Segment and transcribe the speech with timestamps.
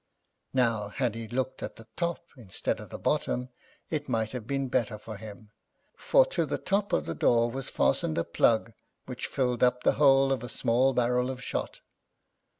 [0.55, 3.49] Now had he looked at the top instead of the bottom,
[3.91, 5.51] it might have been better for him,
[5.95, 8.73] for to[Pg 41] the top of the door was fastened a plug
[9.05, 11.81] which filled up the hole of a small barrel of shot.